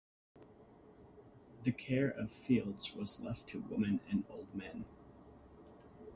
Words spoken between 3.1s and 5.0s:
left to the women and old men.